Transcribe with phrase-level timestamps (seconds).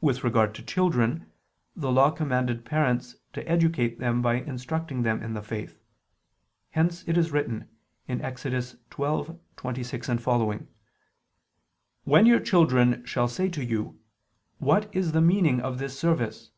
[0.00, 1.30] With regard to children,
[1.76, 5.78] the Law commanded parents to educate them by instructing them in the faith:
[6.70, 7.68] hence it is written
[8.08, 8.42] (Ex.
[8.42, 10.66] 12:26, seqq.):
[12.02, 14.00] "When your children shall say to you:
[14.58, 16.50] What is the meaning of this service?